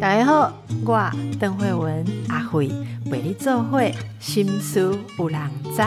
[0.00, 0.52] 大家好，
[0.86, 2.68] 我邓慧文阿慧
[3.10, 5.82] 陪你做会心思有人知。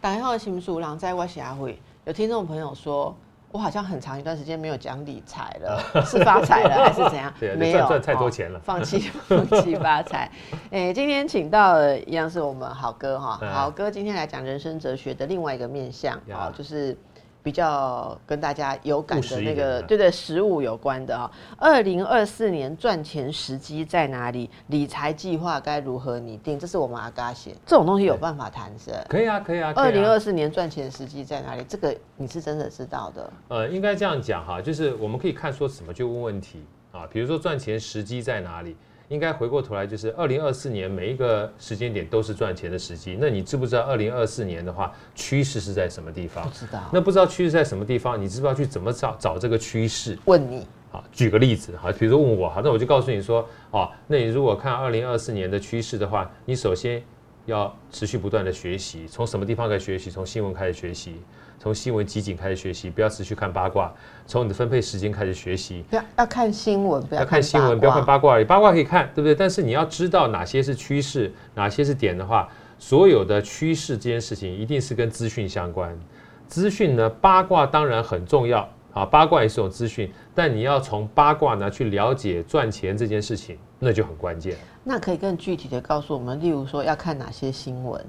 [0.00, 1.78] 大家好，心思有人知，我是阿慧。
[2.04, 3.16] 有听众朋友说，
[3.50, 7.32] 我好像很长一段时间没有讲理财了， 是发财了还是怎样？
[7.58, 10.30] 没有赚太多钱了，放弃 放弃发财。
[10.70, 16.96] 哎，今天请到的一样是我们好哥哈，好哥今天来讲人生哲学的另外一个面向，好就是。
[17.44, 21.30] 比较跟大家有感的那个，对对，食物有关的啊。
[21.58, 24.50] 二零二四年赚钱时机在哪里？
[24.68, 26.58] 理财计划该如何拟定？
[26.58, 28.92] 这是我们阿嘎写，这种东西有办法谈是？
[29.10, 29.74] 可以啊，可以啊。
[29.76, 31.62] 二零二四年赚钱时机在哪里？
[31.68, 33.32] 这个你是真的知道的。
[33.48, 38.74] 呃，应该这样讲哈，就是我们可以看说什么就问问题啊，比如说赚钱时机在哪里？
[39.08, 43.16] 应该回过头来，就是二零二四年每一个时间点都是赚钱的时机。
[43.20, 46.44] 那你知不知道二零二四年的话，趋势是在什么地方？
[46.44, 46.80] 不知道。
[46.92, 50.18] 那不知道趋势在什么地方，你知不知道去怎么找找这个趋势？
[50.24, 50.66] 问你。
[50.90, 57.02] 好，举个例子哈，比如说问我，好，那我就告诉你说，哦，那你如果看二零二四年的趋势的话，你首先
[57.46, 60.10] 要持续不断的学习，从什么地方开始学习？
[60.10, 61.16] 从新闻开始学习。
[61.64, 63.90] 从新闻集锦开始学习，不要持续看八卦。
[64.26, 68.44] 从你的分配时间开始学习，要要看新闻，不要看新闻，不要看八卦而已。
[68.44, 69.34] 八卦可以看，对不对？
[69.34, 72.46] 但是你要知道哪些是趋势，哪些是点的话，
[72.78, 75.98] 所有的趋势这件事情一定是跟资讯相关。
[76.46, 80.12] 资讯呢，八卦当然很重要啊，八卦也是种资讯。
[80.34, 84.54] 但你要从八卦呢去了解赚钱这件事情，那就很关键。
[84.82, 88.04] 那可以更具体的告诉我们，例如说要看哪些新闻？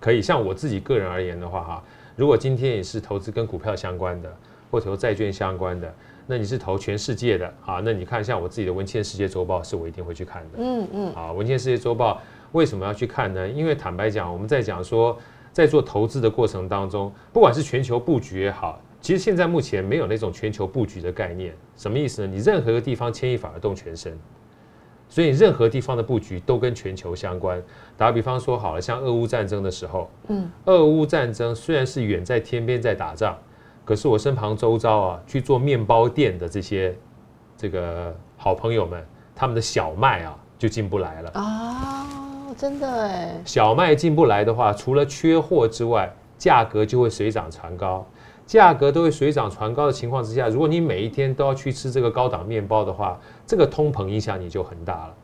[0.00, 1.84] 可以，像我自己个人而言的话，哈。
[2.16, 4.34] 如果今天也是投资跟股票相关的，
[4.70, 5.94] 或投债券相关的，
[6.26, 7.80] 那你是投全世界的啊？
[7.84, 10.58] 那你看一下我自己的文茜世界周报是我一定会去看的。
[10.58, 11.14] 嗯嗯。
[11.14, 12.20] 啊，文茜世界周报
[12.52, 13.48] 为什么要去看呢？
[13.48, 15.18] 因为坦白讲，我们在讲说，
[15.52, 21.54] 在做投资的过程当中，不管是全球布局也好，其实现在目前没有那种全球布局的概念。
[21.76, 22.32] 什么意思呢？
[22.32, 24.18] 你任何一个地方牵一发而动全身。
[25.12, 27.62] 所以任何地方的布局都跟全球相关。
[27.98, 33.36] 打个比方说好了，像俄乌战争的时候，嗯，俄乌战争虽然是远在天边在打仗，
[33.84, 36.96] 可是我身旁周遭啊去做面包店的这些
[37.58, 41.30] 这个好朋友们，他们的小麦啊就进不来了。
[41.34, 42.06] 啊，
[42.56, 46.10] 真的哎，小麦进不来的话，除了缺货之外，
[46.42, 48.04] 价格就会水涨船高。
[48.44, 53.16] 价格都会水涨船高的情况之下，如果你每一天都要去吃这个高档面包的话，
[53.46, 55.14] 这个通膨影响你就很大了。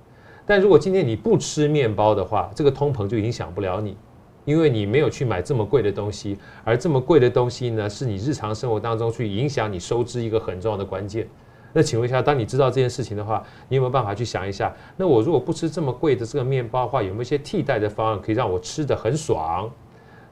[0.47, 3.97] 但如果今天你不吃面包的话，这个通膨就影响不了你，
[4.45, 11.27] 因为你没有去买这么贵的东西，而这么贵的东西呢，是你日常生活当中去影响你收支一个很重要的关键。
[11.73, 14.73] 那请问一下，当你知道这件事情的话，你有没有办法去想一下？
[14.97, 19.69] 那我如果不吃这么贵的这个面包的话，有没有一些替代的方案可以让我吃的很爽，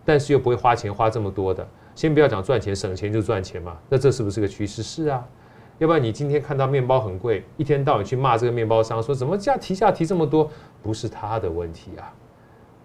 [0.07, 1.69] 但是又不会花钱花这么多的？
[1.95, 3.77] 先不要讲赚钱，省钱就赚钱嘛。
[3.89, 4.83] 那这是不是个趋势？
[4.83, 5.27] 是啊。
[5.79, 10.51] 要不然你今天看到面包很贵，一天到晚去骂这个面包商，说怎么价提价提这么多？
[10.83, 12.11] 不是他的问题啊，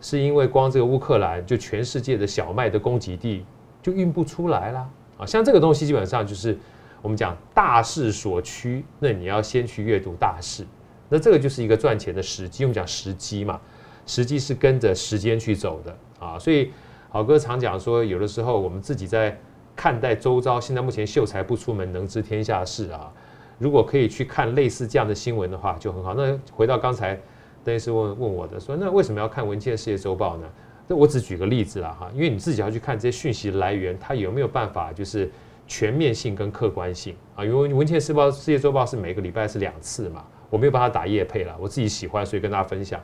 [0.01, 3.45] 是因为光这个乌克兰就全世界的小麦的供给地
[3.81, 5.25] 就运不出来了啊。
[5.25, 6.57] 像这个东西基本上就是
[7.01, 10.65] 我们讲大势所趋，那你要先去阅读大势。
[11.07, 12.65] 那这个就是一个赚钱的时机。
[12.65, 13.57] 我们讲时机嘛，
[14.05, 16.71] 时机是跟着时间去走的啊，所以。
[17.13, 19.37] 好哥常讲说，有的时候我们自己在
[19.75, 23.11] 看待周遭，现在目前秀才不出门，能知天下事啊。
[23.59, 26.13] 如果可以去看类似这样的新闻的话，就很好。
[26.13, 27.19] 那回到刚才
[27.65, 30.47] 邓医师问问我的，说那为什么要看《文茜世界周报》呢？
[30.87, 35.29] 那我只举个例子了哈，因为你自己要去看这些讯息来源，它有没有办法就是
[35.67, 37.43] 全面性跟客观性啊？
[37.43, 43.01] 因为《文茜世报世界周报》是每个礼拜是两次嘛，我没有帮他打夜配了，我自己喜欢，所以跟大家分享。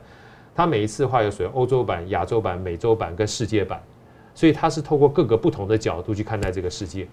[0.54, 3.80] 它每一次的话有属于欧洲版、亚洲版、美洲版跟世界版。
[4.38, 7.08] 所以他是透过各个不同的角度去看待这个世界，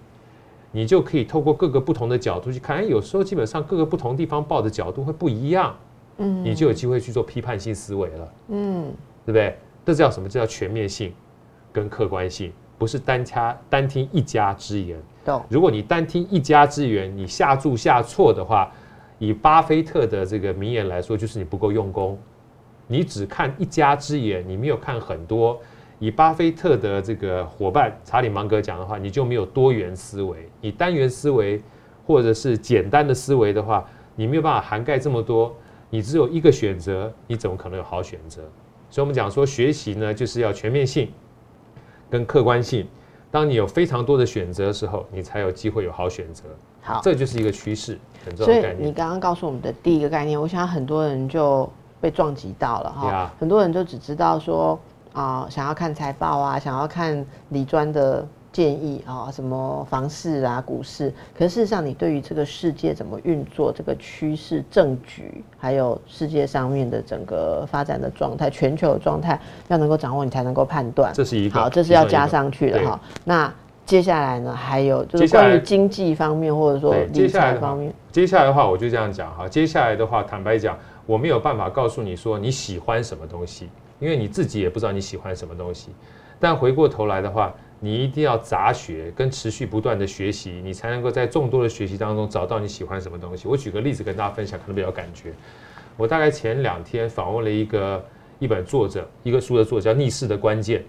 [0.70, 2.76] 你就可以透过各个不同的角度去看。
[2.76, 5.76] 哎，有时候基本上各个不同地方报的角度会不一样，
[6.18, 8.84] 嗯，你就有机会去做批判性思维了，嗯，
[9.24, 9.58] 对不对？
[9.84, 10.28] 这叫什么？
[10.28, 11.12] 这叫全面性
[11.72, 14.96] 跟客观性，不是单掐单听一家之言。
[15.48, 18.70] 如果你单听一家之言，你下注下错的话，
[19.18, 22.16] 以巴菲特的这个名言来说，就是你不够用功。
[22.86, 25.60] 你只看一家之言，你没有看很多。
[25.98, 30.48] 以巴菲特的这个伙伴查理芒格讲的话，你就没有多元思维。
[30.60, 31.62] 你单元思维
[32.06, 33.82] 或者是简单的思维的话，
[34.14, 35.54] 你没有办法涵盖这么多。
[35.88, 38.42] 你只有一个选择，你怎么可能有好选择？
[38.90, 41.10] 所以，我们讲说学习呢，就是要全面性
[42.10, 42.86] 跟客观性。
[43.30, 46.44] 当你有非常多的选择的时候，你才有机会有好选择。
[46.82, 48.88] 好，这就是一个趋势，很重要的概念。
[48.88, 51.68] 你刚刚告诉我们的第一个概念，我想很多人就
[52.00, 53.32] 被撞击到了哈。
[53.40, 54.78] 很多人就只知道说。
[55.16, 71.10] 啊，想要看财报啊，想要看理专的建议啊，什么房市啊、股市，可是事实上，你对于这个世界怎么运作、这个趋势、政局，还有世界上面的整个发展的状态、全球的状态，要能够掌握，你才能够判断。
[71.14, 73.00] 这是一个好，这是要加上去的哈。
[73.24, 73.50] 那
[73.86, 77.90] 接下来呢，还有就是关于经济方面，或者说理财方面。
[78.12, 79.48] 接下来的话，我就这样讲哈。
[79.48, 80.76] 接下来的话，坦白讲，
[81.06, 85.90] 我没有办法告诉你说你喜欢什么东西，因为你自己也不知道你喜欢什么东西。
[86.38, 93.48] 但回过头来的话，你一定要杂学跟持续不断的学习，你才能够在众多的学习当中找到你喜欢什么东西。
[93.48, 95.32] 我举个例子跟大家分享，可能比较感觉。
[95.96, 98.04] 我大概前两天访问了一个
[98.38, 100.80] 一本作者，一个书的作者叫《逆势的关键》。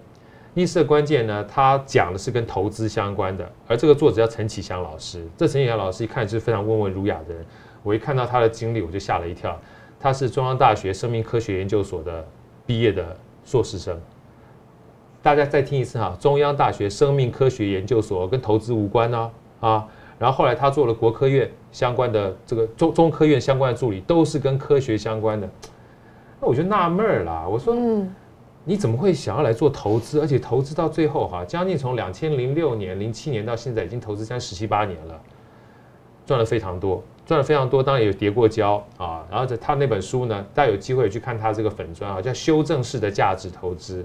[0.54, 5.25] 逆势的关键呢，他讲的是跟投资相关的，而这个作者叫陈启祥老师。
[5.38, 7.45] 这陈启祥老师一看就是非常温文儒雅的人。
[7.83, 9.57] 我一看到他的经历，我就吓了一跳。
[10.00, 12.27] 他是中央大学生命科学研究所的
[12.68, 14.00] 毕业的硕士生。
[15.24, 19.88] 大家再听一次哈，中央大学生命科学研究所跟投资无关呢啊，
[20.19, 25.50] 然后后来他做了国科院相关的这个中中科院相关的助理，都是跟科学相关的。
[26.40, 28.14] 那我就纳闷儿啦，我说，嗯
[28.64, 30.19] 你怎么会想要来做投资？
[30.19, 35.22] 而且投资到最后哈，将近从两千零六年、零七年到现在，已经投资将近十七八年了，
[36.25, 39.24] 赚了非常多，赚了非常多，当然也有跌过跤啊。
[39.30, 44.04] 然后在他那本书呢，大家有机会去看他这个粉砖啊，叫修正式的价值投资。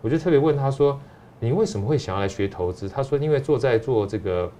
[0.00, 0.98] 我就特别问他说
[1.38, 4.50] ：“你为什么会想要来学投资？”他说：“因为坐在做这个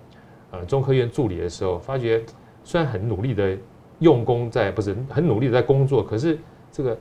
[0.50, 2.22] 呃中科院助理的时候，发觉
[2.62, 3.56] 虽然很努力的
[4.00, 6.38] 用功在，不是很努力的在工作，可是
[6.70, 6.94] 这个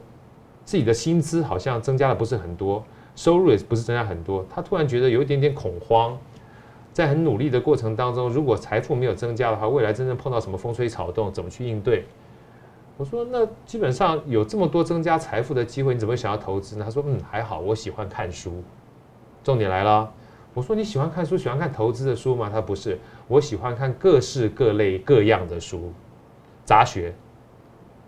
[0.63, 2.81] 自己的薪资好像增加的不是很多，
[3.17, 4.45] 收入也不是增加很多。
[4.49, 6.17] 他突然觉得有一点点恐慌，
[6.91, 12.05] 在很努力的过程当中，如果财富没有增加的话，未来真正碰到什么风吹草动，怎么去应对？”
[12.97, 16.83] 我说那基本上有这么多增加财富的机会，你怎么想要投资呢？
[16.83, 18.61] 他说嗯还好，我喜欢看书。
[19.41, 20.11] 重点来了，
[20.53, 22.49] 我说你喜欢看书，喜欢看投资的书吗？
[22.51, 22.99] 他不是，
[23.29, 25.93] 我喜欢看各式各类各样的书，
[26.65, 27.13] 杂学。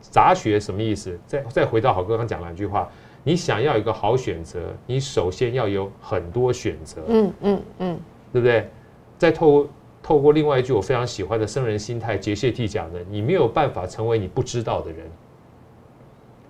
[0.02, 1.18] 杂学什么意思？
[1.26, 2.90] 再再回到好哥刚讲两句话，
[3.24, 7.02] 你想要一个好选择，你首先要有很多选择。
[7.08, 8.00] 嗯嗯嗯，
[8.32, 8.70] 对不对？
[9.18, 9.68] 再透。
[10.04, 15.06] 透过另外一句我非常喜欢的生人心态结谢替讲的，你没有办法成为你不知道的人。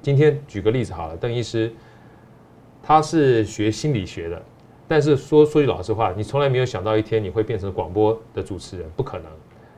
[0.01, 1.69] 今天举个例子好了，邓医师
[2.81, 4.41] 他是学心理学的，
[4.87, 9.29] 但是说说句老实话，你从来没有想到一天你会变成广播的主持人，不可能。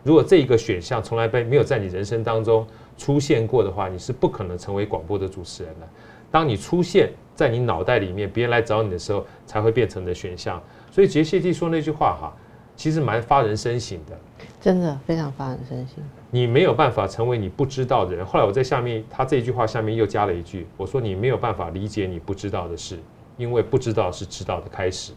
[0.03, 2.65] 如果这一个选项从来被没有在你人生当中
[2.95, 5.89] 出现过的话，你是不可能成为广播的主持人的。
[6.29, 10.61] 当你出现在你脑袋里面，别人来找你的时候，才会变成的选项。
[10.93, 12.31] 所以杰谢蒂说那句话哈。
[12.75, 14.15] 其实蛮发人深省的，
[14.59, 16.03] 真的非常发人深省。
[16.29, 18.23] 你没有办法成为你不知道的人。
[18.23, 22.99] 后来我在下面，他这句话下面又加了一句，我说你没有办法理解你不知道的事，
[23.37, 25.13] 因为不知道是知道的开始。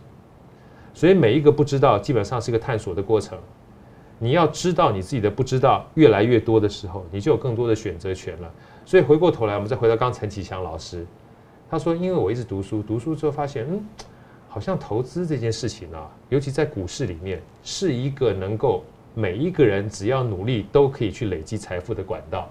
[0.95, 3.39] 所以每一个不知道，基本上是一个探索的过程。
[4.19, 8.51] 你要知道你自己的不知道越来越多的时候，你就有更多的选择权了。
[8.87, 11.07] 所以回过头来，我们再回到刚陈启强老师，
[11.71, 13.83] 他说，因为我一直读书，读书之后发现，嗯。
[14.57, 18.83] 好像投资这件事情啊，尤其在股市里面，是一个能够
[19.13, 22.49] 每一个人只要努力都可以去累积财富的管道。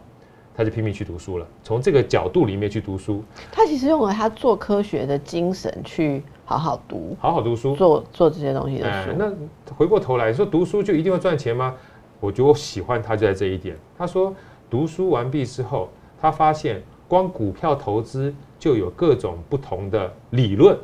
[0.56, 3.24] 他就拼命去读书了，从这个角度里面去读书。
[3.52, 9.10] 他其实用了他做科学的精神去好好读，好好读书，做做这些东西的书。
[9.18, 9.34] 那
[9.74, 11.74] 回过头来说，读书就一定会赚钱吗？
[12.20, 13.76] 我觉得我喜欢他就在这一点。
[13.98, 14.32] 他说，
[14.70, 15.90] 读书完毕之后，
[16.22, 20.78] 他发现光股票投资就有各种不同的理论。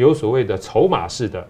[0.00, 1.46] 有所谓的筹码式的，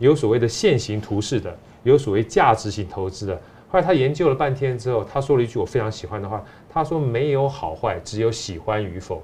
[0.00, 3.40] 有所谓的线形图式的，有所谓价值型投资的。
[3.68, 9.22] 后来他研究了半天之后，他说了一句我非常喜欢的话：他说没有好坏，只有喜欢与否。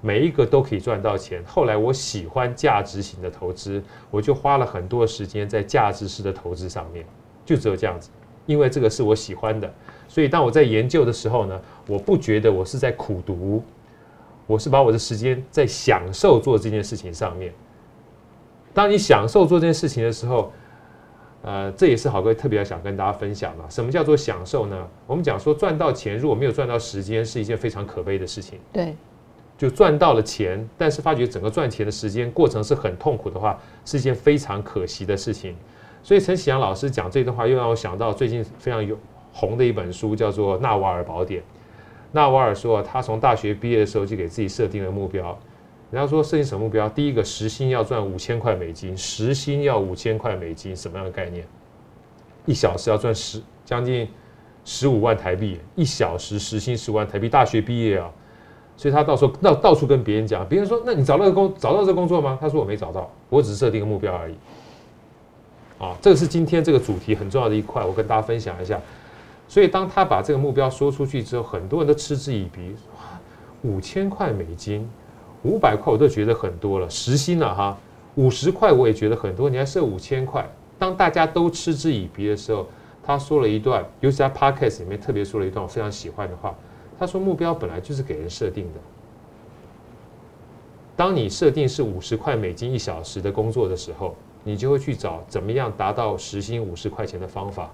[0.00, 1.42] 每一个都可以赚到钱。
[1.46, 7.06] 后来我喜欢价值型的投资，我就花了很多时间在价值式的投资上面，
[7.44, 8.10] 就只有这样子。
[8.46, 9.72] 因为这个是我喜欢的，
[10.08, 13.64] 所以当我在研究的时候呢，我不觉得我是在苦读，
[14.46, 17.52] 我是把我的时间在享受做这件事情上面。
[18.76, 20.52] 当你享受做这件事情的时候，
[21.40, 23.64] 呃，这也是好哥特别想跟大家分享的。
[23.70, 24.86] 什么叫做享受呢？
[25.06, 28.58] 我们讲说赚到钱，如果没有赚到时间，是一件非常可悲的事情。
[28.74, 28.94] 对，
[29.56, 35.56] 就赚到了钱，但是发觉整个赚钱的时间过程是很痛苦的话，是一件非常可惜的事情。
[36.02, 38.94] 所以陈启阳老师讲这段话，又让我想到最近非常有
[39.32, 41.40] 红的一本书，叫做《纳瓦尔宝典》。
[42.12, 45.38] 纳瓦尔说，他从大学毕业的时候就给自己设定了目标。
[45.90, 46.88] 人家说设定什么目标？
[46.88, 51.46] 第一个时薪要赚五千块美金，时薪要五千块美金，什么样的概念？
[52.44, 54.08] 一小时要赚十将近
[54.64, 58.10] 十五万台币，一小时时薪十五万台币，大学毕业啊，
[58.76, 62.36] 所以他到时候到到处跟别人讲，别人说那你找到工找到这工作吗？
[62.40, 64.34] 他说我没找到，我只是设定个目标而已。
[65.78, 68.80] 啊，这个是今天这个主题很重要的一块，我跟大家分享一下。
[69.46, 72.74] 所以当他把这个目标说出去之后，很多人都嗤之以鼻，
[73.62, 74.88] 五千块美金，
[75.46, 77.78] 五百块我都觉得很多了，时薪了哈，
[78.16, 80.44] 五十块我也觉得很多，你还设五千块。
[80.78, 82.66] 当大家都嗤之以鼻的时候，
[83.02, 86.54] 他说了一段，尤其在 podcast 里面特别说了一段我非常喜欢的话。
[86.98, 88.80] 他说目标本来就是给人设定的。
[90.96, 97.70] 当你设定是五十块美金一小时的工作的时候，你就会去找怎么样达到时薪五十块钱的方法。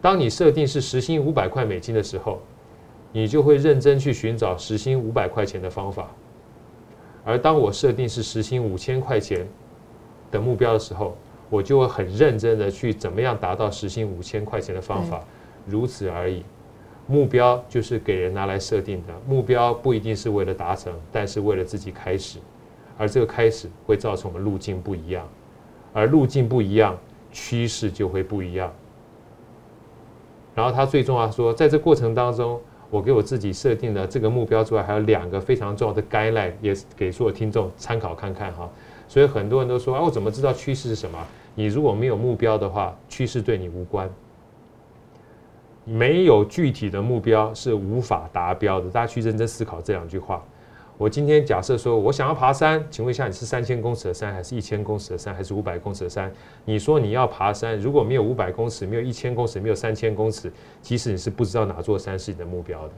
[0.00, 2.40] 当你设定是时薪五百块美金的时候，
[3.12, 6.08] 你就会认真去寻找时薪五百块钱的方法。
[7.24, 9.46] 而当我设定是时薪五千块钱
[10.30, 11.16] 的目标的时候，
[11.50, 15.22] 我就会很认真的去怎么样达到时薪五千块钱的方法，
[15.66, 16.44] 如此而已。
[17.06, 22.38] 目标就是给人拿来设定的，目标不一定是为了达成，但是为了自己开始，
[22.96, 25.28] 而这个开始会造成我们路径不一样，
[25.92, 26.96] 而路径不一样，
[27.32, 28.72] 趋势就会不一样。
[30.54, 38.68] 然后他最重要说，在这过程当中，我给我自己设定了这个目标之外，还有两个非常重要的 guideline，也给所有听众参考看看哈。
[39.06, 41.18] 所以很多人都说，啊，我怎么知道趋势是什么？
[41.54, 44.10] 你如果没有目标的话，趋势对你无关。
[45.84, 48.90] 没有具体的目标是无法达标的。
[48.90, 50.44] 大家去认真思考这两句话。
[51.00, 56.30] 我今天假设说我想要爬山，请问一下，你是三千公尺的山，还是一千公尺的山，还是五百公尺的山？
[56.66, 60.52] 你说你要爬山，如果没有五百公尺，没有一千公尺，没有三千公尺，
[60.82, 62.92] 其实你是不知道哪座山是你的目标的。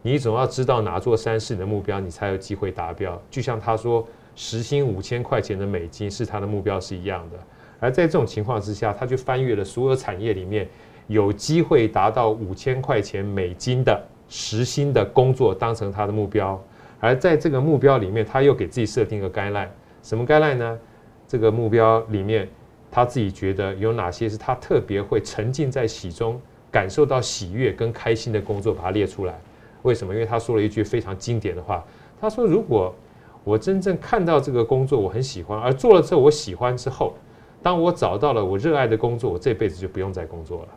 [0.00, 3.20] 你总要知道哪座山是你的目标，你才有机会达标。
[3.30, 4.02] 就像他说，
[4.34, 7.38] 时薪五千块钱的美金是他的目标是一样的。
[7.78, 10.66] 而在这种情况之下，他就翻阅了所有产业里面。
[11.08, 16.58] 有机会达到五千块钱美金的时薪的工作当成他的目标，
[17.02, 19.70] 而在这个目标里面，他又给自己设定一个甘愿
[20.04, 20.78] 什么甘愿呢？
[21.26, 22.48] 这个目标里面，
[22.92, 26.40] 他自己觉得有哪些是他特别会沉浸在喜中，
[26.70, 29.36] 感受到喜悦跟开心的工作，把它列出来。
[29.82, 30.14] 为什么？
[30.14, 31.84] 因为他说了一句非常经典的话，
[32.20, 32.94] 他说：“如果
[33.42, 37.14] 我真正看到这个工作我很喜欢，而做了之后我喜欢之后，
[37.60, 40.68] 当我找到了我热爱的工作，我这辈子就不用再工作了。”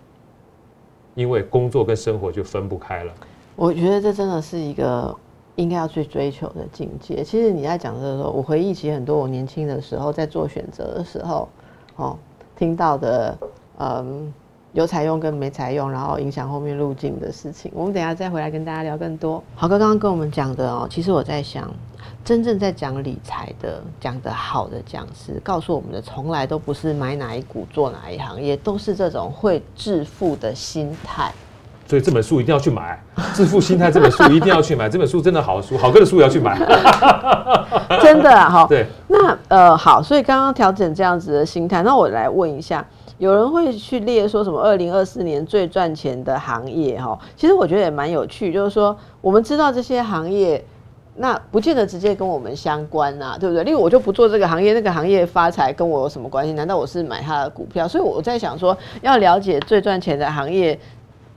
[1.14, 3.14] 因为工作跟生活就分不开了。
[3.56, 5.16] 我觉得这真的是一个
[5.56, 7.24] 应该要去追求的境界。
[7.24, 11.48] 其实你在讲的时候，我回忆起很多我年轻的时候在做选择的时候，
[11.96, 12.18] 哦，
[12.56, 13.38] 听到的，
[13.80, 14.34] 嗯，
[14.74, 17.72] 有采用跟没采用，然后影响后面路径的事情。
[17.74, 19.44] 我们等下再回来跟大家聊更多。
[19.56, 21.70] 好哥刚刚跟我们讲的哦，其实我在想。
[22.24, 31.32] 真正在讲理财的、讲的好的讲师，告诉我们的从来都不是买哪一股做哪一行，也都是这种会致富的心态。
[31.88, 33.00] 所以这本书一定要去买，
[33.36, 34.90] 《致富心态》这本书一定要去买。
[34.90, 36.58] 这本书真的好书，好哥的书也要去买。
[38.02, 38.66] 真的哈。
[38.68, 38.88] 对。
[39.08, 42.86] 那呃好，所以刚刚调整这样子的心态，那我来问一下，
[43.18, 47.18] 有人会去列说什么二零二四年最赚钱的行业哈？
[47.38, 50.64] 其实我觉得也蛮有趣，就是说我们知道这些行业。
[51.18, 53.64] 那不见得直接跟我们相关呐，对不对？
[53.64, 56.52] 例如我就不做这个行业，那个行业发财跟我有什么关系？
[56.52, 57.88] 难道我是买他的股票？
[57.88, 60.78] 所以我在想说，要了解最赚钱的行业，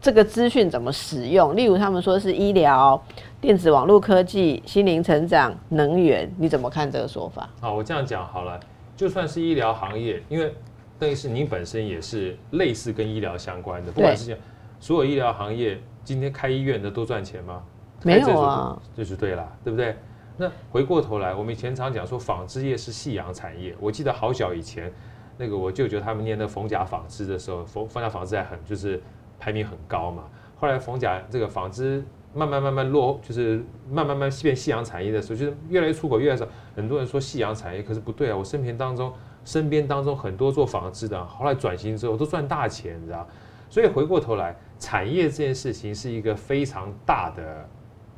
[0.01, 1.57] 这个资讯怎么使用？
[1.57, 3.01] 例如他们说是医疗、
[3.41, 7.49] 电子网络科技、心灵成长、能源，你怎么看这个说法？
[7.61, 8.59] 好，我这样讲好了，
[8.97, 10.55] 就算是医疗行业，因为
[10.99, 14.39] 等于是您本身也是类似跟医疗相关的，不管是
[14.79, 17.63] 所有医疗行业，今天开医院的都赚钱吗？
[18.05, 19.97] 没有啊，这就对了，对不对？
[20.37, 23.75] 那回过头来，我们以前常讲说纺织业是夕阳产业。
[23.81, 24.93] 我记得好小以前，
[25.37, 29.03] 那个我舅舅他们念那冯甲纺织的时候，冯冯甲纺织还很就是
[29.39, 30.25] 排名很高嘛。
[30.57, 32.05] 后来冯甲这个纺织
[32.35, 36.47] 慢慢慢慢落，就是慢慢慢变夕阳产业的时候，就是越来越出口越来越少。
[36.75, 38.37] 很多人说夕阳产业，可是不对啊。
[38.37, 39.13] 我身边当中
[39.45, 43.27] 身边当中很多做纺织的，后来转型之后都赚大钱，你知道？
[43.71, 47.69] 所以回过头来，产业这件事情是一个非常大的。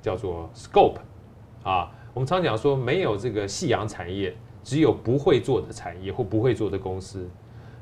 [0.02, 0.96] 叫做 scope，
[1.62, 4.34] 啊，我们常讲说没有这个夕阳产业，
[4.64, 7.28] 只有不会做的产业或不会做的公司，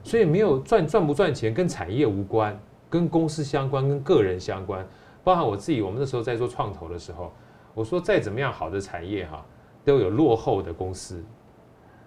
[0.02, 4.86] 所以没有赚赚不赚钱跟产业无关，跟公司相关，跟个人相关。
[5.24, 7.32] 包含我自己，我们那时候在做创投的时候，
[7.74, 9.44] 我说再怎么样好的产业哈，
[9.84, 11.16] 都有落后的公司；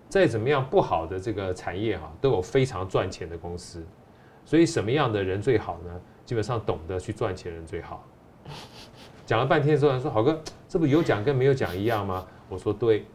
[0.09, 3.85] 再怎么样不好的这个产业哈，都有非常赚钱的公司。
[4.43, 6.01] 所以什么样的人最好呢？
[6.25, 8.03] 基本上懂得去赚钱人最好。
[9.25, 12.25] 讲了半天之后，说好哥，这不有奖跟没有奖一样吗？
[12.50, 13.05] 我说对，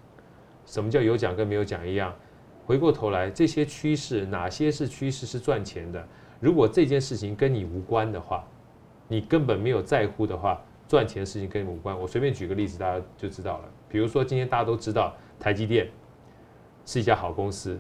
[0.65, 2.15] 什么叫有奖跟没有奖一样？
[2.65, 6.09] 回过头来，这些趋势哪些是趋势是赚钱的？
[6.41, 8.45] 如果这件事情跟你无关的话，
[9.09, 11.99] 你根本没有在乎的话，赚钱的事情跟你无关。
[11.99, 13.65] 我随便举个例子，大家就知道了。
[13.89, 15.89] 比如说今天大家都知道台积电
[16.85, 17.79] 是一家好公司，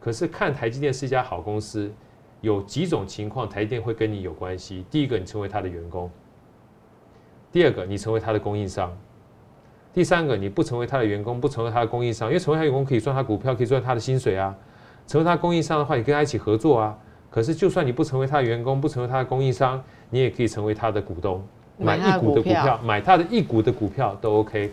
[0.00, 1.92] 可是看台积电是一家好公司，
[2.40, 4.84] 有几种情况台积电会跟你有关系。
[4.90, 6.08] 第一个，你成为他的员工；
[7.52, 8.90] 第二个，你成为他的供应商；
[9.92, 14.56] 第三个，你不成为他的员工，不成为他的供应商，因为成为他员工可以赚他股票，可以赚他的薪水啊。
[15.06, 16.98] 成为他供应商的话，你跟他一起合作啊。
[17.32, 21.42] 可是就算你不成为他的员工，不成为他的供应商，你也可以成为他的股东，
[21.78, 24.70] 买一股的股票，买他的一股的股票都 OK。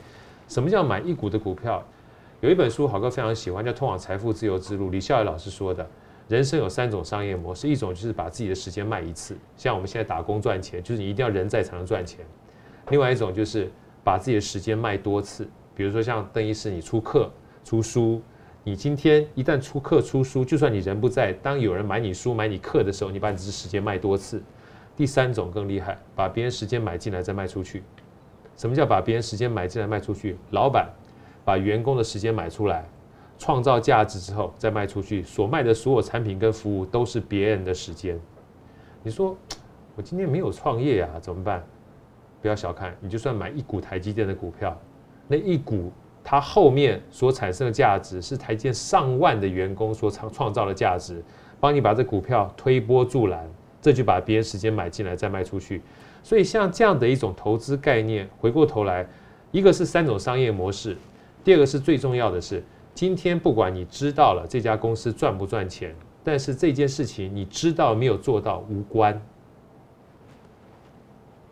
[0.50, 1.82] 什么叫买一股的股票？
[2.42, 4.88] 有一本书，好哥非常喜欢，叫《通往财富自由之路》。
[4.92, 5.88] 李笑来老师说的，
[6.28, 12.20] 人生有三种商业模式，一种就是把自己的时间卖一次，像我们现在打工赚钱，就是你一定要人在才能赚钱；
[12.90, 13.72] 另外一种就是
[14.04, 17.30] 把自己的时间卖多次，比如说像邓医师，你出课、
[17.64, 18.22] 出书，
[18.70, 24.44] 你今天一旦出课、出书，就算你人不在，当有人买你书、买你课的时候，你把你的时间卖多次。
[24.96, 27.82] 第三种更厉害，把别人时间买进来再卖出去。
[28.56, 30.38] 什么叫把别人时间买进来卖出去？
[30.52, 30.88] 老板。
[31.44, 32.88] 把员工的时间买出来，
[33.40, 38.20] 创造价值之后再卖出去，所卖的所有产品跟服务都是别人的时间。
[39.02, 39.36] 你说
[39.96, 41.64] 我今天没有创业呀，怎么办？
[42.40, 44.80] 不要小看，你就算买一股台积电的股票，
[45.28, 45.92] 那一股
[46.24, 51.24] 它后面所产生的价值是台积电上万的员工所创创造的价值，
[51.60, 53.50] 帮你把这股票推波助澜，
[53.82, 55.82] 这就把别人时间买进来再卖出去。
[56.22, 59.08] 所以像这样的一种投资概念，回过头来，
[59.52, 60.96] 一个是三种商业模式。
[61.44, 69.20] 第二个是最重要的是，今天不管你知道了这家公司赚不赚钱，但是这件事情你知道没有做到无关。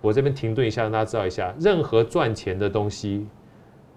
[0.01, 3.25] 我这边停顿一下，让大家知道一下，任何赚钱的东西，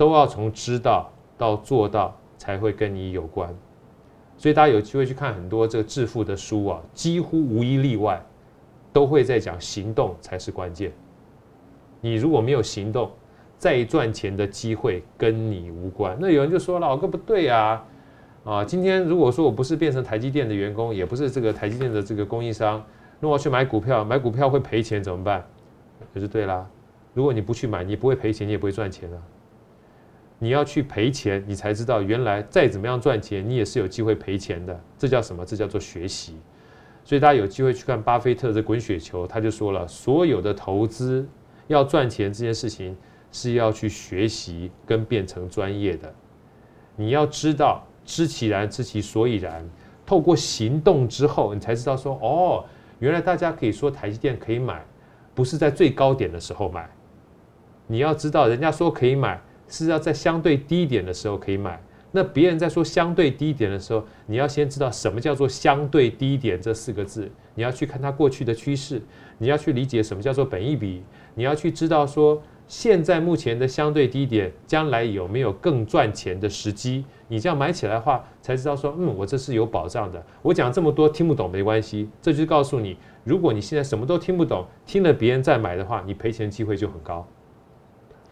[0.00, 3.54] 都要从知道到做到才会跟你有关。
[4.38, 8.18] 所以大家有机会去看很多这个致富的书啊，几乎无一例外，
[8.94, 10.90] 都会在讲行动才是关键。
[12.00, 13.10] 你如果没有行动，
[13.58, 16.16] 再赚钱的机会跟你无关。
[16.18, 17.84] 那有人就说：“老哥不对呀，
[18.44, 22.82] 啊，今天如果说我不是变成台积电的员工，也不是这个台积电的这个供应商，
[23.20, 25.46] 那我去买股票，买股票会赔钱怎么办？”
[26.18, 26.66] 就对啦。
[27.12, 29.20] 如果你不去买，你不会赔钱，你也不会赚钱啊。
[30.40, 34.80] 你要去赔钱，你才知道原来再怎么样赚钱，你也是有机会赔钱的。
[34.98, 35.46] 这叫什么？
[35.46, 36.34] 这叫做学习。
[37.04, 41.24] 所以大家有机会去看巴菲特的滚雪球，他就说了：所有的投资
[41.68, 42.96] 要赚钱这件事情。
[43.32, 46.12] 是要去学习跟变成专业的，
[46.96, 49.64] 你要知道知其然，知其所以然。
[50.04, 52.64] 透过行动之后，你才知道说，哦，
[52.98, 54.84] 原来大家可以说台积电可以买，
[55.32, 56.90] 不是在最高点的时候买。
[57.86, 61.80] 你要知道，人家说可以买，是要在相对低点的时候可以买。
[62.12, 67.30] 那别人在说相对低点的时候，你要先知道什么叫做相对低点这四个字。
[67.54, 69.00] 你要去看它过去的趋势，
[69.38, 71.02] 你要去理解什么叫做本益比，
[71.34, 72.42] 你要去知道说。
[72.66, 77.04] 现在目前的相对低点，将来有没有更赚钱的时机？
[77.26, 80.24] 你这样买起来的话，才知道说，嗯，我这是有保障的。
[80.40, 87.26] 我讲这么多听不懂没关系，这就是告诉你，如果你现在什么都听不懂，听了别人再买的话，你赔钱机会就很高。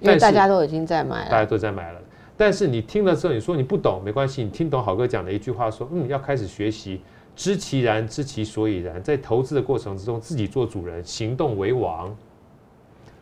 [0.01, 2.01] 因为大家都已经在买了，大家都在买了。
[2.37, 7.01] 但是你听了之后，你说你不懂没关系，你听懂好哥讲的一句话，说，嗯，要开始学习，
[7.35, 12.17] 知其然，知其所以然，在投资的过程之中，自己做主人，行动为王。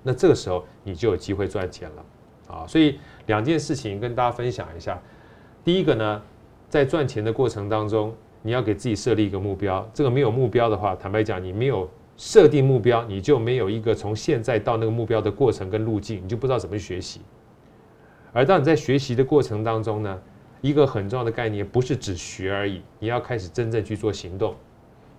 [0.03, 5.01] 那这个时候你就有机会赚钱了，啊，所以两件事情跟大家分享一下。
[5.65, 6.23] 第一个呢，
[6.69, 9.89] 在赚钱的过程当中，你要给自己设立一个目标。
[9.95, 17.21] 这个没有目标的话，坦白讲，你没有设定目标，你就没有一个从现在到那个目标的过程跟路径，你就不知道怎么去学习。
[18.33, 20.19] 而当你在学习的过程当中呢，
[20.61, 24.55] 一个很重要的概念不是只学而已，你要开始真正去做行动。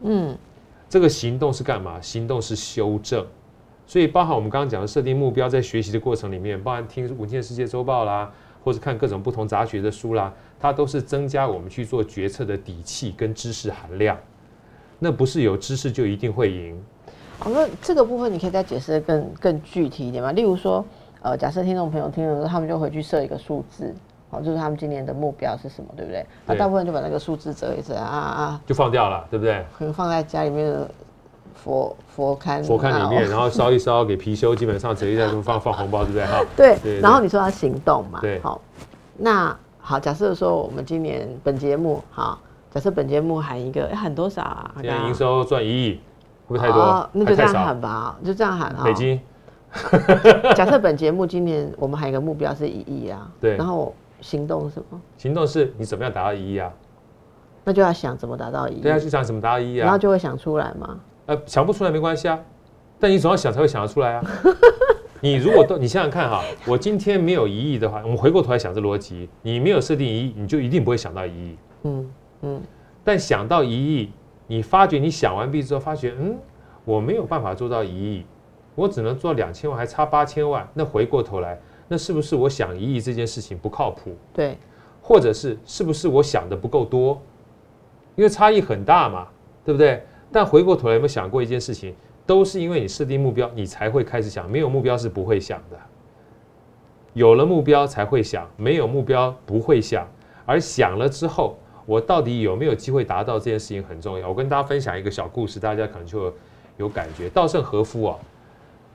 [0.01, 0.37] 嗯，
[0.89, 2.01] 这个行动是干嘛？
[2.01, 3.25] 行动是修正。
[3.85, 8.31] 所以，包含我们刚刚讲的设定目标，在学习的过程里面，包含听《文件世界周报》啦，
[8.63, 14.17] 或者看各种不同杂学的书啦，它都是增加我们去做决策的底气跟知识含量。
[14.99, 16.79] 那不是有知识就一定会赢。
[17.39, 20.31] 好，那这个部分你可以再解释的更更具体一点吗？
[20.31, 20.83] 例如说，
[21.21, 23.93] 呃，假设听众朋友听了之后，他们就回去设一个数字，
[24.29, 26.25] 好，就是他们今年的目标是什么，对不对？
[26.45, 29.65] 那大部分就把那个数字折一折啊啊，就放掉了，对不对？
[29.77, 30.89] 可能放在家里面的。
[31.63, 36.25] 佛佛龛佛龛里面，然后烧一烧给貔貅，基本上折一下 就放放红包，对不对？
[36.25, 36.99] 哈，对。
[37.01, 38.19] 然后你说要行动嘛？
[38.21, 38.39] 对。
[38.41, 38.61] 好，
[39.17, 42.39] 那好，假设说我们今年本节目，好，
[42.77, 44.71] 假设本节目喊一个，喊多少啊？
[44.75, 45.99] 今年营收赚一亿，
[46.45, 47.09] 会不会太多？
[47.11, 48.83] 那就这样喊吧，就这样喊啊。
[48.83, 49.19] 美金。
[50.55, 53.57] 假设本节目今年我们喊一个目标是一亿啊，对。
[53.57, 55.01] 然后行动是什么？
[55.17, 56.71] 行动是你怎么样达到一亿啊？
[57.63, 58.81] 那就要想怎么达到一亿。
[58.81, 59.85] 对啊，就想怎么达到一亿啊？
[59.85, 60.99] 然后就会想出来嘛。
[61.25, 62.37] 呃，想不出来没关系啊，
[62.99, 64.23] 但你总要想才会想得出来啊。
[65.19, 71.57] 你如果都，你想想看哈，我今天没有一亿的话，我们回过头来想这逻辑，你没有设定一亿，你就一定不会想到一亿。
[71.85, 72.07] 嗯
[72.41, 72.61] 嗯。
[73.03, 74.11] 但想到一亿，
[74.47, 76.37] 你发觉你想完毕之后，发觉嗯，
[76.83, 78.25] 我没有办法做到一亿，
[78.75, 80.67] 我只能做两千万，还差八千万。
[80.73, 84.15] 那回过头来，那是不是我想一亿这件事情不靠谱？
[84.33, 84.57] 对，
[85.01, 87.21] 或者是是不是我想的不够多？
[88.15, 89.27] 因为差异很大嘛，
[89.63, 90.03] 对不对？
[90.31, 91.95] 但回过头来有没有想过一件事情？
[92.25, 95.77] 都是因为你设定目标，你才会开始想；没有目标是不会想的。
[97.13, 100.05] 有了目标才会想，没有目标不会想。
[100.45, 101.55] 而想了之后，
[101.87, 104.29] 我到底有没有机会达到这件事情很重要。
[104.29, 106.31] 我跟大家分享一个小故事，大家可能就
[106.77, 107.27] 有感觉。
[107.29, 108.15] 稻盛和夫啊，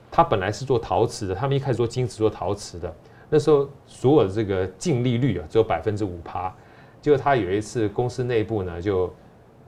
[0.09, 2.95] 他本来是做陶瓷的，他们一开始做金子、做陶瓷的，
[3.29, 6.53] 那时候所有的这个净利率啊只有百分之五趴。
[7.01, 9.13] 结果他有一次公司内部呢就。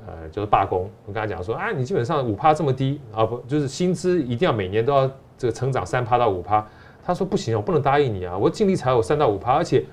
[0.07, 0.87] 呃，就是罢工。
[1.07, 6.63] 我跟他讲说，啊，你基本上五趴这么低啊，不就是薪资一定要每年都要这个成长三趴到五趴？
[7.03, 9.83] 他说不行，我不能答应你啊，我净利才有三到五趴，而且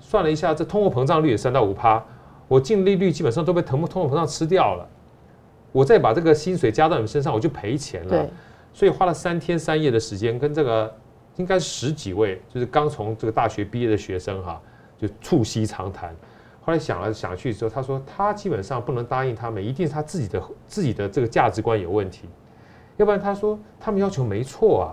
[0.00, 2.02] 算了一下，这通货膨胀率也三到五趴，
[2.52, 4.86] 我净利率基本上都被通通货膨胀吃掉了。
[5.72, 8.28] 我再把这个薪水加到你们身上，我就赔钱了。
[8.74, 10.94] 所以花了三天三夜的时间，跟这个
[11.36, 14.60] 应该十几位就是刚从这个大学毕业的学生哈，
[14.98, 16.14] 就促膝长谈。
[16.60, 22.28] 后来想了想去之后，他说他基本上不能答应他们，一定是他自己的自己的这个价值观有问题，
[22.98, 24.86] 要不然他说他们要求没错啊，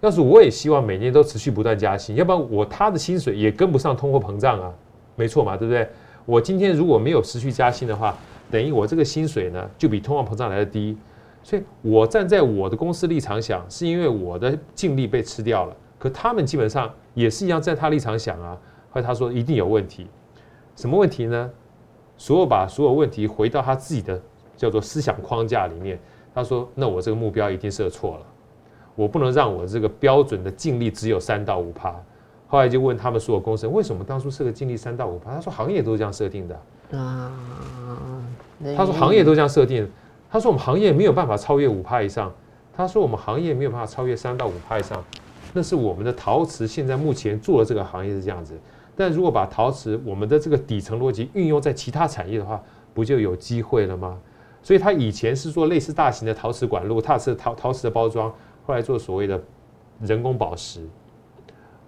[0.00, 4.72] 要是我也希望每年都持续不断加薪，要不然我他的薪水也跟不上通货膨胀啊，
[5.14, 5.88] 没错嘛，对不对？
[6.26, 8.14] 我今天如果没有持续加薪的话，
[8.50, 10.98] 等于我这个薪水呢就比通货膨胀来的低，
[11.42, 18.58] 所以我站在我的公司立场想，是因为我的净利被吃掉了，可他们基本上也是一样，在他立场想啊，
[18.90, 20.06] 后来他说一定有问题。
[20.74, 21.50] 什么问题呢？
[22.18, 24.20] 所有把所有问题回到他自己的
[24.56, 25.98] 叫做思想框架里面。
[26.34, 28.26] 他说：“那我这个目标一定设错了，
[28.94, 31.94] 我不能让我这个标准的净利只有三到五趴。”
[32.46, 35.34] 后来就问他们所有公司为什么当初设个净利三到五趴？
[35.34, 36.60] 他说：“行业都是这样设定的。”
[36.96, 37.32] 啊，
[38.76, 39.88] 他说：“行业都这样设定。”
[40.30, 42.32] 他说：“我们行业没有办法超越五趴以上。”
[42.76, 45.02] 他说：“我们行业没有办法超越三到五趴以上。”
[45.52, 48.54] 那是我们的陶瓷现在目前做的这个行业是这样子。
[48.94, 52.62] 但如果把陶瓷我们的这个底层逻辑运用在其他产业的话，
[52.94, 54.18] 不就有机会了吗？
[54.62, 58.32] 所以他以前是做类似大型的陶瓷管路、陶瓷陶陶瓷的包装，
[58.66, 59.40] 后来做所谓的
[60.00, 60.80] 人工宝石，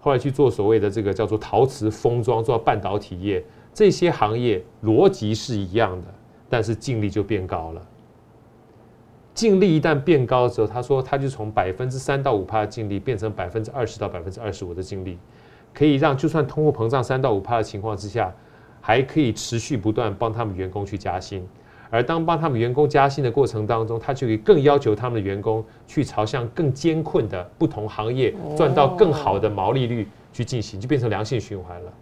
[0.09, 3.45] 后来去做所谓的这个叫做陶瓷封装，做半导体业，
[3.75, 6.07] 这些行业逻辑是一样的，
[6.49, 7.87] 但是净利就变高了。
[9.35, 15.19] 净利一旦变高之后，他说他就从百分之三到五帕的净利变成百分之二十到百分之二十五的净利。
[15.75, 18.35] 可以让就算通货膨胀三到五帕的情况之下，
[18.81, 21.47] 还可以持续不断帮他们员工去加薪，
[21.91, 31.93] 而当帮他们员工加薪的过程当中，他就可以更要求他们的员工去朝向更艰困的不同行业赚到更好的毛利率去进行，就变成良性循环了。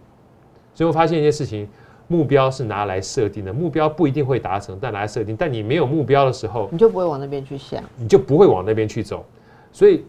[0.73, 1.67] 所以我发现一件事情，
[2.07, 5.35] 目标是拿来设定的，目标不一定会达成，但拿来设定。
[5.35, 9.25] 但你没有目标的时候，你就不会往那边去想，你就不会往那边去走。
[9.71, 10.03] 所以，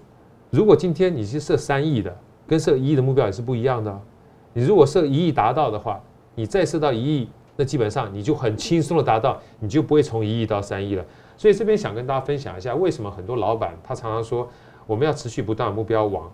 [0.51, 2.17] 如果今天你是设三亿的。
[2.49, 4.01] 跟设一亿的目标也是不一样的。
[4.55, 6.03] 你如果设一亿达到的话，
[6.35, 7.29] 你再设到一亿，
[7.61, 11.05] 那基本上你就很轻松的达到，你就不会从一亿到三亿了。
[11.37, 14.49] 所以这边想跟大家分享一下，为什么很多老板他常常说
[14.87, 16.31] 我们要持续不断的目标往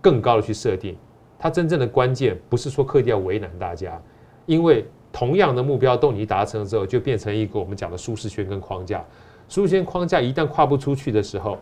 [0.00, 0.96] 更高的去设定。
[1.38, 3.96] 他真正的关键不是说刻意要为难大家，
[4.44, 9.04] 因为同样的目标都你达成之后，就变成一个我们讲的舒适圈跟框架。
[9.48, 11.58] 舒适圈框架一旦跨不出去的时候，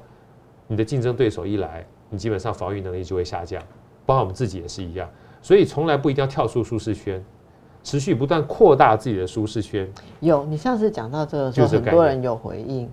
[0.66, 3.62] 你的竞争对手一来，你基本上防御能力就会下降。
[4.06, 5.08] 包括我们自己也是一样，
[5.42, 7.22] 所以从来不一定要跳出舒适圈，
[7.84, 9.88] 持续不断扩大自己的舒适圈。
[10.18, 12.90] 有，你上次讲到这个时候，很多人有回应。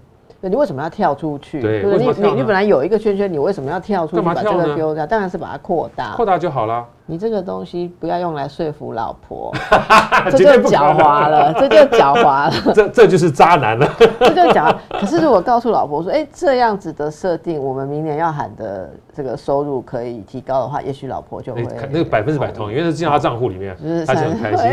[0.49, 1.61] 你为什么要跳出去？
[1.61, 5.05] 对，你你你本来有一个圈圈，你为什么要跳出去把这个丢掉？
[5.05, 6.83] 当然是把它扩大，扩大就好了。
[7.05, 9.53] 你这个东西不要用来说服老婆
[10.31, 12.73] 这就狡猾了，这就狡猾了。
[12.73, 13.87] 这这就是渣男了，
[14.19, 14.75] 这就狡猾。
[14.99, 23.75] 可是如果告诉老婆说，哎，这样子的设定，我们明年要喊的这个收入可以提高的话，也许老婆就会那个百分之百同意，因为是进他账户里面，
[24.07, 24.67] 他就很开心。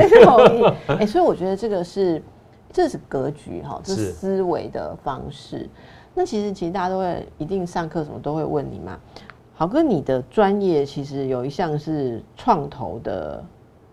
[0.99, 2.23] 哎，所以我觉得这个是。
[2.73, 5.69] 这是格局哈，这是思维的方式。
[6.15, 8.99] 那其实其实大家都会一定上课什么都会问你嘛。
[9.55, 13.45] 好哥，你的专业其实有一项是创投的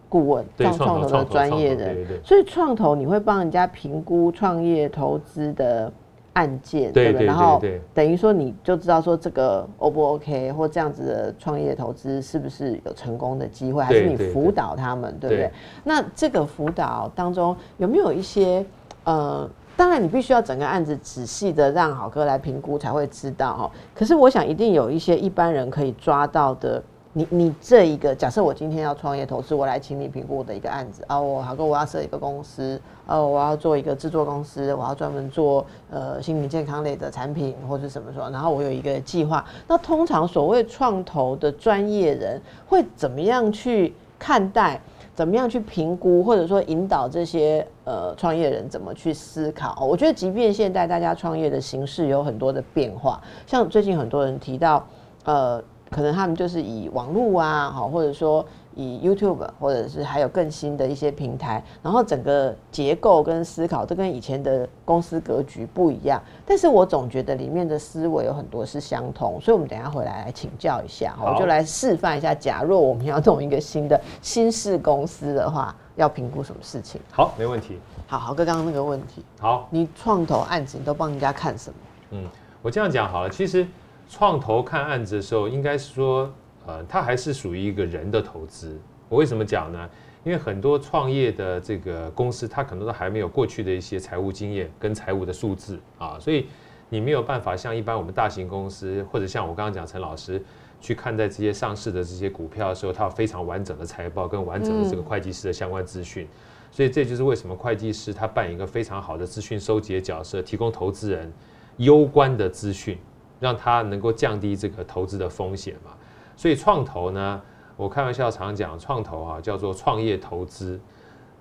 [0.09, 5.91] 顾问，创创投的专业人，所以创投你会帮人家评估创业投资的。
[6.35, 7.27] 案件对不对？
[7.27, 7.61] 然后
[7.93, 15.51] 等于说你就知道说这个 O 不 OK，或这样子的创业投资是不是有成功的机会，还是你辅导他们，对不对？
[15.83, 18.65] 那这个辅导当中有没有一些
[19.03, 23.71] 呃，当然你必须要整个案子仔细的让好哥来评估才会知道哈。
[23.93, 26.81] 可是我想一定有一些一般人可以抓到的
[27.17, 39.45] 你你这一个假设我今天要创业投资，我来请你评估我的一个案子啊，我好哥我要设一个公司，呃，我要做一个制作公司，我要专门做呃心理健康类的产品或者什么说，然后我有一个计划。
[39.65, 44.81] 那通常所谓创投的专业人会怎么样去看待？
[45.15, 49.85] 怎么样去评估，或者说引导这些呃创业人怎么去思考？
[49.85, 54.85] 我觉得，即便现在大家创业的形式有很多的变化，像最近很多人提到，
[55.23, 55.63] 呃。
[55.95, 66.21] 可能他们就是以网络啊，好，或者说以 YouTube，或者是还有更新的一些平台，然后整个结构跟思考都跟以前的公司格局不一样。
[66.45, 72.35] 但是我总觉得里面的思维有很多是相同，所以我们等下回来来请教一下，我就来示范一下。
[72.35, 76.99] 假若我们要弄一个新的新式公司的话，要评估什么事情？
[77.09, 77.79] 好，没问题。
[78.05, 81.75] 好，好哥刚刚那个问题，好，你创投案子你都帮人家看什么？
[82.11, 82.29] 嗯，
[82.61, 83.65] 我这样讲好了，其实。
[84.07, 86.31] 创投看案子的时候，应该是说，
[86.65, 88.79] 呃，它还是属于一个人的投资。
[89.09, 89.89] 我为什么讲呢？
[90.23, 96.47] 因为很多创业的这个公司，它可能都还没有过去的一些财务经验跟财务的数字啊，所以
[96.89, 100.43] 你没有办法像一般我们大型公司，或者像我刚刚讲陈老师
[100.81, 106.27] 去看待这些上市的这些股票的时候，它有非常完整的财报跟完整的这个会计师的相关资讯。
[106.71, 111.31] 所以这就是为什么会计师他扮演一个非常好的资讯收集的角色，提供投资人
[111.77, 112.97] 攸关的资讯。
[113.39, 115.91] 让它能够降低这个投资的风险嘛，
[116.35, 117.41] 所以创投呢，
[117.75, 120.79] 我开玩笑常讲创投啊叫做创业投资，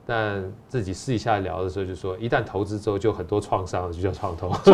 [0.06, 4.50] 但自己私底下聊的时候就说，一旦投资之后就很多创伤，就叫创投。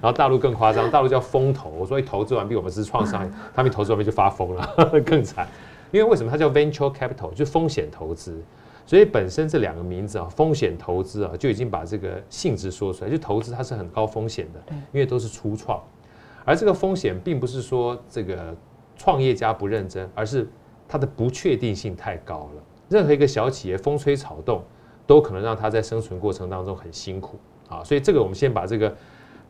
[0.00, 5.46] 然后大陆更夸张，大陆叫风投，所以投资完毕我们是创伤，他们投资完毕就发疯了， 更惨。
[5.90, 6.30] 因为为什么？
[6.30, 8.40] 它叫 venture capital，就风险投资。
[8.88, 13.10] 所以本身这两个名字啊，风险投资啊，就已经把这个性质说出来。
[13.10, 15.78] 就投资它是很高风险的，因为都是初创，
[16.42, 18.56] 而这个风险并不是说这个
[18.96, 20.48] 创业家不认真，而是
[20.88, 22.62] 它的不确定性太高了。
[22.88, 24.62] 任何一个小企业风吹草动，
[25.06, 27.84] 都可能让它在生存过程当中很辛苦啊。
[27.84, 28.96] 所以这个我们先把这个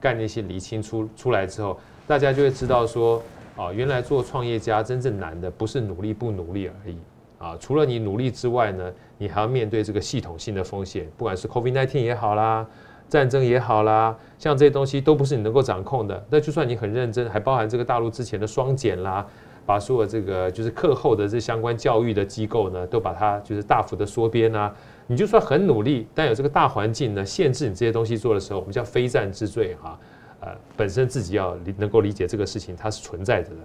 [0.00, 3.22] 概念先理清出出来之后，大家就会知道说，
[3.56, 6.98] 啊，原来做创业家真正难的不是努力不努力而已。
[7.38, 12.66] 啊，除了你努力之外呢，你还要面对这个系统性的风险，不管是 COVID-19 也好啦，
[13.08, 16.24] 战争也好啦，像这些东西都不是你能够掌控的。
[16.30, 19.26] 那就算你很认真，还包含这个大陆之前的双减啦，
[19.66, 24.74] 把所有这个就是课后的这相关教育的机构呢，都把它就是大幅的缩编啊。
[25.06, 29.98] 你就算很努力，但有这个大环境呢限制你这些东西做的时候，我们叫非战之罪哈。
[30.40, 33.56] 呃，本身自己要理能够理解这个事情它是存在着的。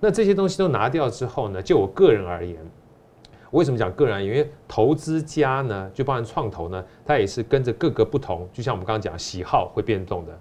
[0.00, 2.56] 那这些东西都拿掉之后呢，就我个人而言。
[3.52, 4.24] 为什么讲个人？
[4.24, 10.38] 因为投资家呢，就包含创投呢，它也是跟着各个不同，就像我们刚刚讲，喜好会变动的。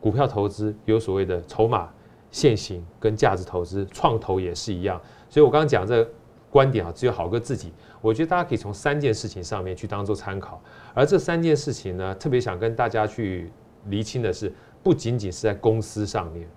[0.00, 1.90] 股票投资有所谓的筹码、
[2.30, 5.00] 现行跟价值投资，创投也是一样。
[5.28, 6.08] 所以我刚刚讲这
[6.48, 7.72] 观点啊，只有好哥自己。
[8.00, 10.62] 我觉得大家可以从三件事情上面去当做参考。
[10.94, 13.50] 而这三件事情呢，特别想跟大家去
[13.86, 14.52] 厘清的是，
[14.82, 16.48] 不仅仅是在公司上面，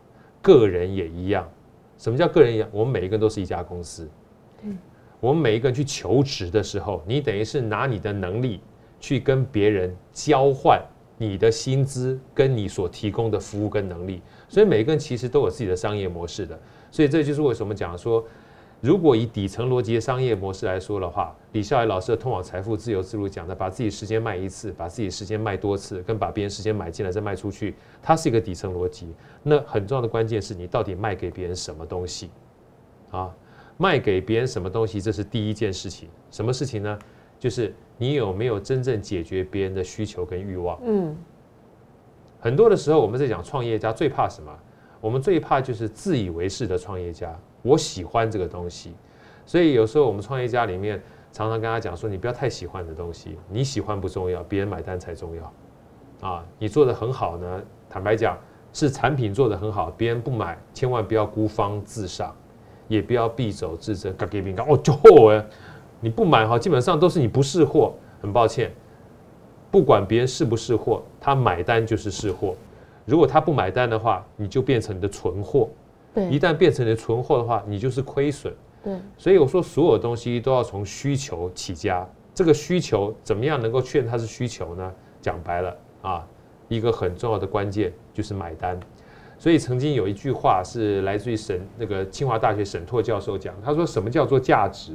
[0.42, 1.50] 个人也一样。
[1.98, 2.70] 什么叫个人一样？
[2.72, 4.08] 我们每一个人都是一家公司。
[4.62, 4.78] 嗯。
[5.20, 8.62] 我们每一个人去求职的时候，你等于是拿你的能力
[9.00, 10.82] 去跟别人交换
[11.18, 14.22] 你的薪资，跟你所提供的服务跟能力。
[14.48, 16.58] 所以每一个人其实都有自己的商业模式的。
[16.90, 18.24] 所以这就是为什么讲说，
[18.80, 29.14] 如果以底层逻辑的商业模式来说的话，李笑来老师的《通往财富自由之路》讲的，把自己时间卖一次，把自己时间卖多次，跟把别人时间买进来再卖出去，它是一个底层逻辑。
[29.44, 32.30] 那很重要的关键是你到底卖给别人什么东西
[33.12, 33.30] 啊？
[33.82, 36.10] 卖给别人什么东西，这是第一件事情。
[36.30, 37.00] 什么事情呢？
[37.40, 40.78] 就是你有没有真正解决别人的需求跟欲望。
[40.84, 41.16] 嗯，
[42.42, 44.54] 很多的时候我们在讲创业家最怕什么？
[45.00, 47.34] 我们最怕就是自以为是的创业家。
[47.62, 48.94] 我喜欢这个东西，
[49.46, 55.54] 所以有时候我们创业家里面常常跟他讲说：你不要太喜欢的东西，你喜欢不重要，别人买单才重要。
[56.20, 58.38] 啊，你做的很好呢，坦白讲
[58.74, 62.36] 是产品做的很好，别人不买，千万不要孤芳自赏。
[62.90, 65.46] 也不要敝帚自珍，嘎给饼干哦，就货哎！
[66.02, 67.94] 你不买哈，基本上都是你不是货。
[68.22, 68.70] 很抱歉，
[69.72, 72.54] 不管别人是不是货，他买单就是是货。
[73.06, 75.70] 如果他不买单的话，你就变成你的存货。
[76.14, 78.54] 对，一旦变成你的存货的话，你就是亏损。
[78.84, 82.06] 对，所以我说，所有东西都要从需求起家。
[82.34, 84.94] 这个需求怎么样能够确认它是需求呢？
[85.22, 86.28] 讲白了啊，
[86.68, 88.80] 一个很重要的关键就是买单。
[89.40, 94.92] 所以曾经有一句话是来自于沈那个清华大学沈拓教授讲，他说什么叫做价值？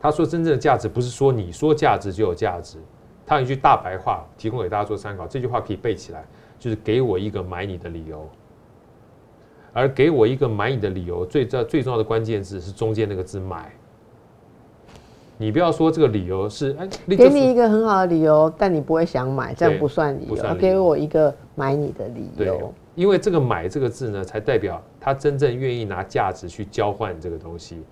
[0.00, 2.78] 他说真正的价值不是说你说价值就有价值。
[3.26, 6.24] 他有一句大白话提供给大家做参考，这句话可以背起来，
[6.58, 8.28] 就是给我一个买你的理由。
[9.72, 13.72] 而给我一个买你的理由，最最最重要的关键字是中间那个字买。
[15.36, 20.54] 你不要说这个理由是哎，给你一个很好的理由，但你不会想买，这样不算理由。
[20.56, 27.82] 给我一个买你的理由，因为这个“买”这个字呢，才代表他真正愿意拿价值去交换这个东西。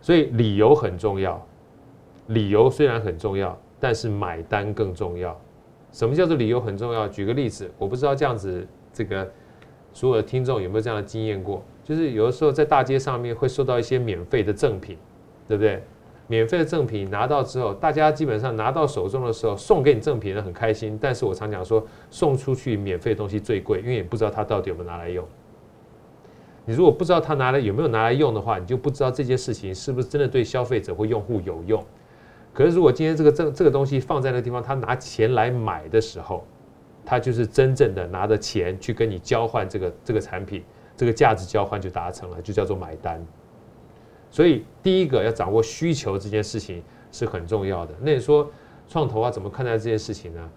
[0.00, 1.44] 所以理由很重要，
[2.26, 5.38] 理由虽然很重要，但是买单更重要。
[5.92, 7.06] 什么叫做理由很重要？
[7.08, 9.30] 举个例子，我不知道这样子，这个
[9.92, 11.62] 所有的听众有没有这样的经验过？
[11.84, 14.96] 就是有的时候在大街上面会收到一些免费的赠品，
[15.48, 15.82] 对不对？
[16.28, 20.98] 免费的赠品拿到之后，大家基本上拿到手中的时候，送给你赠品的很开心。
[21.00, 25.26] 但是我常讲说，送出去免费的东西最贵，因为你不知道他到底有没有拿来用。
[26.64, 31.84] 你如果不知道他拿来有没有拿来用的话，你就不知道这件事情是不是真的对消费者或用户有用。
[32.54, 36.44] 可是如果今天这个这这个东西放在那个地方，他拿钱来买的时候，
[37.04, 40.62] 他就是真正的拿着钱去跟你交换这个这个产品，
[40.96, 43.20] 这个价值交换就达成了，就叫做买单。
[44.32, 47.92] 所以，第一个要掌握需求这件事情是很重要的。
[48.00, 48.50] 那你说
[48.88, 50.50] 创投啊，怎么看待这件事情呢？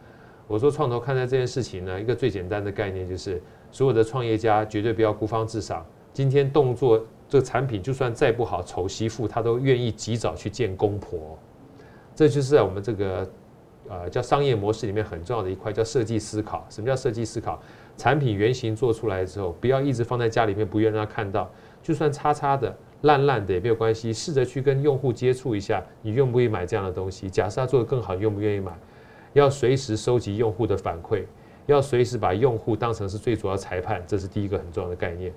[0.47, 5.85] 我说创投看待这件事情呢，一个最简单的概念就是，所有的创业家绝对不要孤芳自赏。
[6.13, 11.37] 今天动作这个产品就算再不好，丑媳妇他都愿意及早去见公婆。
[12.15, 13.29] 这就是在我们这个
[13.89, 16.65] 呃叫商业模式里面很重要的一块，叫设计思考。
[16.69, 17.61] 什么叫设计思考？
[17.97, 21.51] 产品原型做出来之后，不要一直放在家里面，不愿让他看到，
[21.83, 22.73] 就算叉叉的。
[23.05, 27.29] 烂烂的也没有关系，试着去跟用户接触一下，你愿不愿意买这样的东西？
[27.29, 28.71] 假设他做的更好，愿不愿意买？
[29.33, 31.23] 要随时收集用户的反馈，
[31.67, 35.31] 要随时把用户当成是最主要裁判，这是第一个很重要的概念。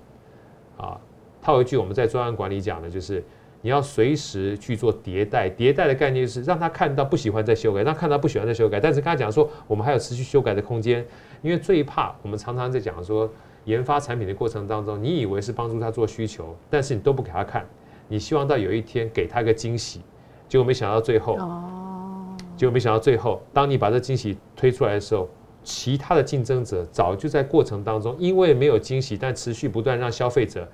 [0.77, 0.99] 啊，
[1.41, 3.23] 套一句我们在专案管理讲的，就是
[3.61, 5.49] 你要随时去做迭代。
[5.49, 11.05] 迭代的概念就是让他看到不喜欢再修改，让他看到不喜欢再修改，但是跟他讲说我们还有持续修改的空间，
[11.41, 13.29] 因为最怕我们常常在讲说。
[13.65, 17.65] 研发产品的过程当中，你以为是帮助他做需求，但是你都不给他看，
[18.07, 20.01] 你希望到有一天给他一个惊喜，
[20.47, 25.29] 结果没想到最后，哦，结果没想到最后，当你把这惊喜推出来的时候，
[25.63, 30.67] 其他的竞争者早就在过程当中，因为没有惊喜，但持续不断让消费者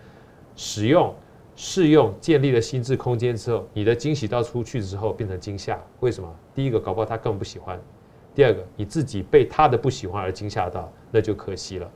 [0.55, 1.13] 使用、
[1.55, 6.33] 试用，建立了心智空间之后，你的惊喜到出去之后变成惊吓，为什么？
[6.53, 7.77] 第一个，搞不好他根本不喜欢；
[8.33, 11.91] 第二个，你自己被他的不喜欢而惊吓到，那就可惜了。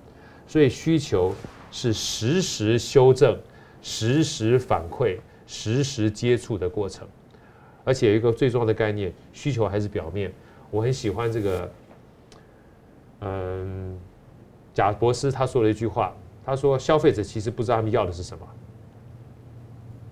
[0.50, 1.32] 所以需求
[1.72, 3.40] 是实时修正、
[3.84, 7.08] 实时反馈、实时接触的过程，
[7.86, 10.34] 而且有一个最重要的概念：需求还是表面。
[10.72, 11.72] 我很喜欢这个，
[13.20, 13.96] 嗯，
[14.74, 18.44] 贾博士他说了一句话，他说消费者其实不知道他们要的是什么。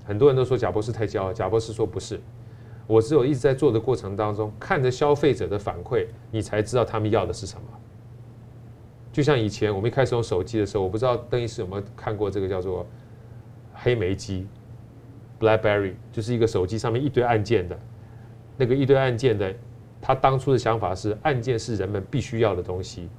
[0.06, 2.22] 很多人都说贾博士太骄傲，贾博士说不是，
[2.86, 7.77] 我只有一直在做的过程当中，看着消费者的反馈，你才知道他们要的是什么。
[9.18, 12.86] 就像以前我们一开始用手机的时候，我不知道邓医师有没有看过这个叫做
[13.74, 14.46] 黑莓机
[15.40, 17.80] ，BlackBerry，就是一个手机上面一堆按键的，
[18.58, 19.52] 那个一堆按键的，
[20.00, 23.10] 他当初的想法是按键是人们必须要的东西，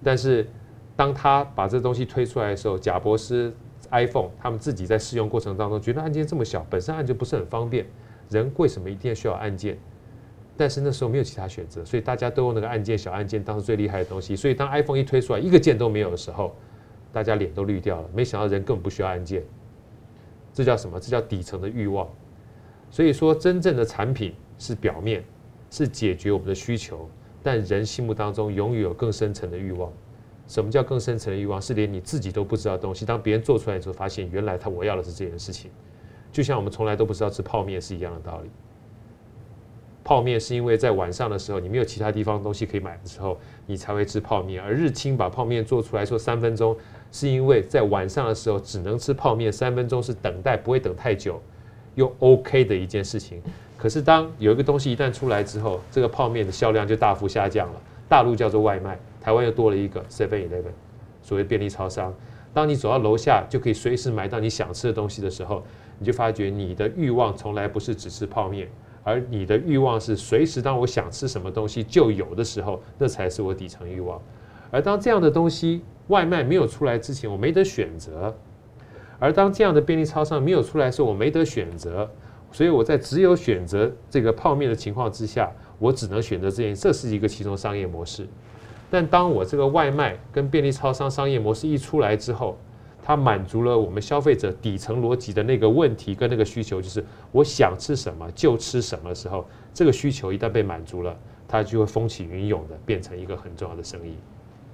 [0.00, 0.46] 但是
[0.94, 3.52] 当他把这东西推出来的时候，贾博士
[3.90, 7.84] iPhone 他们自己在试用过程当中觉得按键这么小，本身按键不是很方便，
[8.28, 9.76] 人为什么一定要需要按键？
[10.56, 14.36] 但是那时候没有其他选择，所以大家都用那个按键小按键当时最厉害的东西。
[14.36, 16.54] 所以当 iPhone 一推出来，一个键都没有的时候，
[17.12, 18.08] 大家脸都绿掉了。
[18.14, 19.42] 没想到人根本不需要按键，
[20.52, 21.00] 这叫什么？
[21.00, 22.08] 这叫底层的欲望。
[22.90, 25.24] 所以说，真正的产品是表面，
[25.70, 27.08] 是解决我们的需求，
[27.42, 29.92] 但人心目当中永远有更深层的欲望。
[30.46, 31.62] 什么叫更深层的欲望？
[31.62, 33.06] 是连你自己都不知道的东西。
[33.06, 35.70] 当别人做出来之后，发现原来他我要的是这件事情。
[36.32, 38.50] 就像我们从来都不知道吃泡面是一样的道理。
[40.10, 44.60] 泡面是因为在晚上的时候，你没有其他地方东西可以买的时候，你才会吃泡面。
[44.60, 46.76] 而日清把泡面做出来说三分钟，
[47.12, 51.40] 是因为在晚上的时候只能吃泡面，三分钟是等待不会等太久，
[51.94, 53.40] 又 OK 的一件事情。
[53.78, 57.80] 可是当有一个东西一旦出来之后，这个泡面的销量就大幅下降了。
[58.08, 60.72] 大陆叫做外卖，台湾又多了一个 Seven Eleven，
[61.22, 62.12] 所谓便利超商。
[62.52, 65.64] 当你走到楼下就可以随时买到你想吃的东西的时候，
[66.00, 68.68] 你就发觉你的欲望从来不是只吃泡面。
[69.02, 74.20] 而你的欲望是随时当我想吃什么东西就有的时候，那才是我底层欲望。
[74.70, 78.32] 而当这样的东西外卖没有出来之前，我没得选择；
[79.18, 82.08] 而当这样的便利超商没有出来的时候，我没得选择。
[82.52, 88.26] 所以我在只有选择这个泡面的情况之下，我只能选择这件，这是一个其中商业模式。
[88.90, 92.58] 但当我这个外卖跟便利超商商业模式一出来之后，
[93.02, 101.16] 它满足了我们消费者底层逻辑的那个问题跟那个需求，就是我想吃什么就吃什么的时候，这个需求一旦被满足了，
[101.48, 104.14] 它就会风起云涌的变成一个很重要的生意。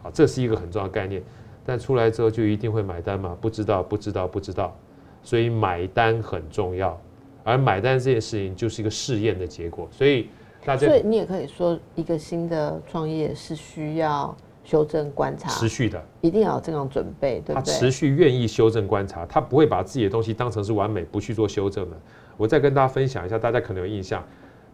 [0.03, 1.23] 好，这是一个很重要的概念。
[1.65, 3.37] 但出来之后就一定会买单吗？
[3.41, 4.77] 不知道，不知道，不知道。
[5.23, 6.97] 所以买单很重要，
[7.43, 9.89] 而买单这件事情就是一个试验的结果。
[9.91, 10.29] 所以
[10.65, 17.73] 大家，所以你也可以说，一个新的创业是需要修正观察，持续的，一定要有这种准备，对不对？
[17.73, 21.97] 他持续愿意修正观察，他不会把自己的东西当成是完美，不去做修正的。
[22.37, 24.23] 我再跟大家分享一下，大家可能有印象。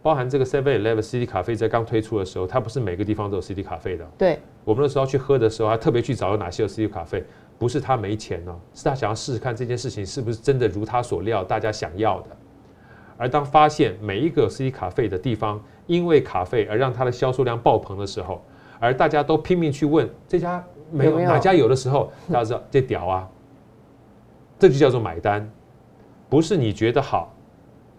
[0.01, 4.05] 包含这个 Seven Eleven CD 咖啡在刚推出的时候，它不是每个地方都有 CD 咖啡的。
[4.17, 7.23] 对，我们那时候去喝的时候，还特别去找有哪些有 CD 咖啡。
[7.59, 12.31] 不是他没钱呢，是他想要试试看这件事情是不是真的如他所料，大家想要的。
[13.17, 18.45] 而当发现每一个 CD 咖啡的地方，因为咖啡而让它的销售量爆棚的时候，
[18.83, 23.31] 而大家都拼命去问这家没有哪家有的时候，大家知道 这屌啊，
[24.59, 25.49] 这就叫做买单，
[26.29, 27.33] 不是你觉得好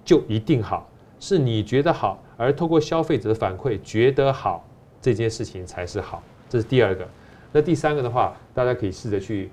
[0.03, 0.89] 就一定好。
[1.21, 4.67] 是你觉得好，而透过消费者的反馈觉得好，
[5.01, 6.21] 这件事情才是好。
[6.49, 7.07] 这是第二个。
[7.53, 9.49] 那第三个的话，大家可以试着去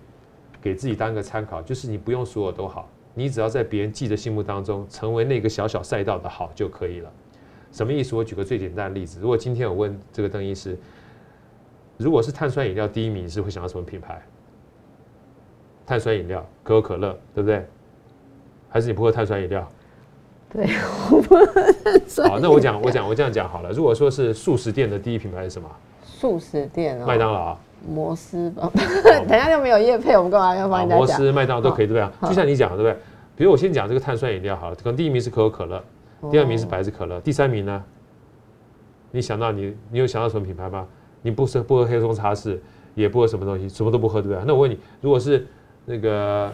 [0.60, 7.12] 给自己当一个参考，就是你不用所有都好，你只要在别人记的心目当中成为那个小小赛道的好就可以了。
[7.70, 8.16] 什么意思？
[8.16, 10.76] 我举个最简单的例子，如果今天我问这个邓医师，
[12.00, 14.18] 如果是碳酸饮料第一名，你是会想到什么品牌？
[15.84, 17.66] 碳酸饮料，可口可乐，对不对？
[18.70, 19.68] 还是你不喝碳酸饮料？
[20.50, 20.66] 对，
[21.10, 23.70] 我不喝好，那我讲，我讲，我这样讲好了。
[23.70, 25.68] 如果说是素食店的第一品牌是什么？
[26.02, 28.70] 素食店啊，麦当劳、摩斯吧。
[29.28, 30.98] 等下又没有叶配，我们干嘛要帮人家讲？
[30.98, 32.28] 摩斯、麦当劳都可以，对不对？
[32.30, 32.96] 就像你讲，对不对？
[33.36, 35.84] 比如我先讲这个碳酸饮料好了，可能第一名是可口可乐，
[36.30, 37.84] 第二名是百事可乐，第三名呢？
[39.10, 40.86] 你想到你，你有想到什么品牌吗？
[41.22, 42.60] 你不喝不喝黑松茶是，
[42.94, 44.42] 也不喝什么东西，什么都不喝，对不对？
[44.46, 45.46] 那我问你，如果是
[45.84, 46.50] 那个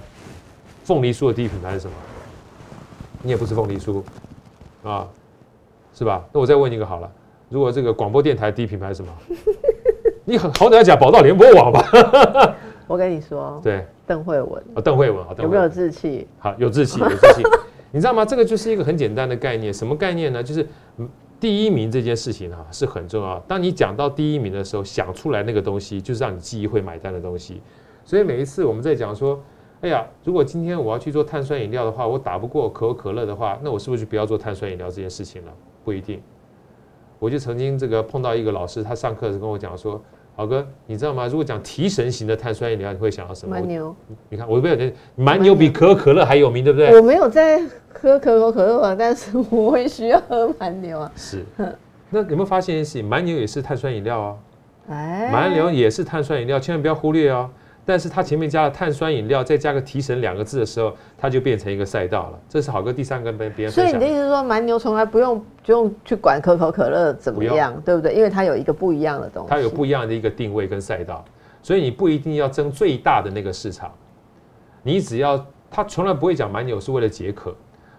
[0.84, 1.94] 凤梨酥的第一品牌是什么？
[3.22, 4.02] 你也不吃凤梨酥，
[4.84, 5.06] 啊，
[5.94, 6.24] 是吧？
[6.32, 7.10] 那我再问你一个好了，
[7.48, 9.12] 如果这个广播电台第一品牌是什么？
[10.24, 12.54] 你很好歹要讲宝岛联播网吧？
[12.88, 16.26] 我跟你说，对，邓慧文啊，邓慧文啊，有没有志气？
[16.38, 17.42] 好，有志气，有志气。
[17.92, 18.24] 你知道吗？
[18.24, 20.42] 这个就是一个很简单的概念，什么概念呢？
[20.42, 20.66] 就是
[21.38, 23.38] 第一名这件事情啊是很重要。
[23.40, 27.60] 当你讲到第一名的时候，想出来那个东西，就是让你记忆会买单的东西。
[28.04, 29.40] 所以每一次我们在讲说。
[29.82, 35.52] 哎呀，如果今天我要去做碳酸饮料的话，我打不过可口可乐的话，那我是不是就不要做碳酸饮料这件事情了？
[35.84, 36.20] 不一定。
[37.18, 40.02] 我就曾经这个碰到一个老师，他上课时跟我讲说
[40.36, 41.26] ：“好哥，你知道吗？
[41.26, 43.96] 如果讲提神型的碳酸饮料，你会想到什么？”蛮牛。
[44.28, 46.94] 你看，我没有，蛮牛比可口可乐还有名，对不对？
[46.94, 47.58] 我没有在
[47.90, 51.10] 喝可口可乐啊，但是我会需要喝蛮牛啊。
[51.16, 51.42] 是。
[52.10, 53.04] 那有没有发现一件事情？
[53.08, 54.36] 蛮牛也是碳酸饮料啊。
[54.90, 55.30] 哎。
[55.32, 57.48] 蛮牛也是碳酸饮料，千万不要忽略哦。
[57.86, 62.40] 但是它前面加了碳酸饮料，再加个提神两个字的时候，它就变成一个赛道了。
[62.48, 68.12] 这是好哥第三个跟别人所以你的意思是说，蛮牛从来不用不用去管可口可乐怎么样，对不对？
[68.12, 69.48] 因为它有一个不一样的东西。
[69.48, 71.24] 它有不一样的一个定位跟赛道，
[71.62, 73.92] 所以你不一定要争最大的那个市场。
[74.82, 77.54] 你只要他从来不会讲蛮牛是为了解渴，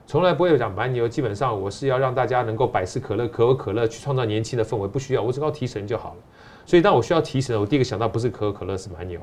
[0.05, 1.07] 从来不会讲蛮牛。
[1.07, 6.17] 基本上我是要让大家能够百事可乐、可口可乐去创造年轻的氛围，不需要我只靠提神就好了。
[6.65, 9.19] 所以当我需要提神，我第一个想到不是可口可乐，是蛮牛。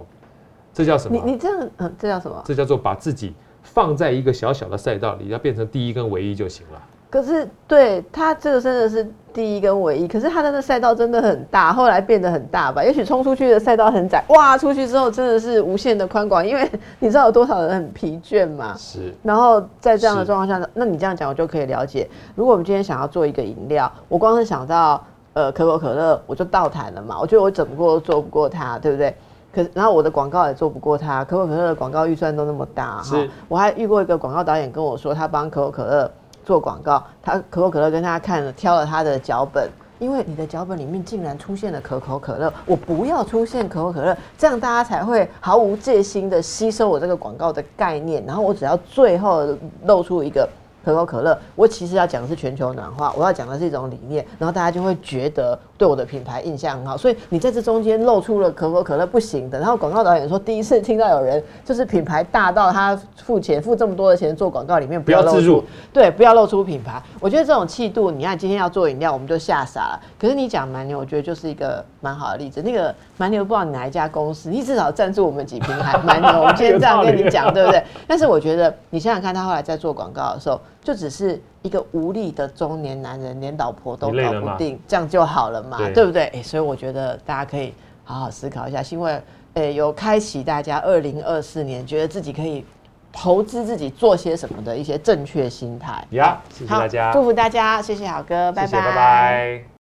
[0.75, 1.17] 这叫什么？
[1.17, 2.43] 你你这样，嗯，这叫什么？
[2.45, 6.83] 这叫做把自己放在一个小小的赛道里，要变成第一跟唯一就行了。
[7.09, 12.83] 可是，对他这个真的是第一跟唯一，可是他的那赛道真的很大，后来变得很大吧？
[12.83, 16.69] 也许冲出去的赛道很窄，哇，出去之后真的是无限的宽广，因为
[16.99, 18.75] 你知道有多少人很疲倦嘛？
[18.77, 19.15] 是。
[19.23, 22.11] 然后在这样的状况下，那你这样讲，我就可以了解。
[22.35, 25.01] 如果我们今天想要做一个饮料，我光是想到
[25.35, 27.17] 呃可口可乐，我就倒谈了嘛？
[27.21, 29.15] 我觉得我怎么过都做不过它，对不对？
[29.55, 33.17] 可然后我的广告也做不过他，可口可乐的广告预算都那么大哈。
[33.49, 36.11] 我还遇过一个广告导演跟我说，他帮可口可乐
[36.45, 49.47] 做广告，他可口可乐跟他看了挑了他的脚本，因为你的脚本里面竟然出现了可口可乐，我不要出现可口可乐，这样大家才会毫无戒心的吸收我这个广告的概念，然后我只要最后
[49.85, 50.49] 露出一个。
[50.85, 77.83] 可口可乐，我其实要讲的是全球暖化，我要讲的是一种理念，然后大家就会觉得对我的品牌印象很好，所以你在这中间露出了可口可乐不行的，然后广告导演说第一次听到有人就是品牌大到他付钱付这么多的钱做广告里面不要露出，对，不要露出品牌，我觉得这种气度，你看今天要做饮料我们就吓傻了，可是你讲蛮牛，我觉得就是一个蛮好的例子，那个蛮牛不知道你哪一家公司，你至少赞助我们几瓶还蛮牛，我们今天这样跟你讲 对不对？
[78.07, 80.61] 但是我觉得你想想看他后来在做广告的时候。
[80.85, 85.79] 就只是一个无力的中年男人，连老婆都搞不定，这样就好了嘛？
[85.95, 86.25] 对不对？
[86.35, 87.73] 哎，所以我觉得大家可以
[88.05, 89.21] 好好思考一下，因为
[89.55, 92.63] 诶，有开启大家二零二四年觉得自己可以
[93.11, 96.07] 投资自己做些什么的一些正确心态。
[96.11, 99.65] 呀，谢谢大家，祝福大家，谢谢好哥，拜拜，拜拜。